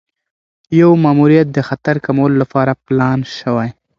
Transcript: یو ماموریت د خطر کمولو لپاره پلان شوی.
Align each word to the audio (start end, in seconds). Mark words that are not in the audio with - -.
یو 0.79 0.91
ماموریت 1.03 1.47
د 1.53 1.59
خطر 1.67 1.95
کمولو 2.05 2.35
لپاره 2.43 2.71
پلان 2.85 3.19
شوی. 3.37 3.69